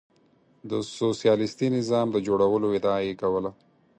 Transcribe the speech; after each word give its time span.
د 0.69 0.71
سوسیالیستي 0.99 1.67
نظام 1.77 2.07
د 2.11 2.17
جوړولو 2.27 2.67
ادعا 2.77 2.97
یې 3.07 3.13
کوله. 3.21 3.51